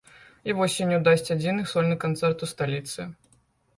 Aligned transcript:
І 0.49 0.55
восенню 0.59 0.97
дасць 1.09 1.29
адзіны 1.37 1.67
сольны 1.73 1.99
канцэрт 2.07 2.37
у 2.49 2.51
сталіцы. 2.53 3.01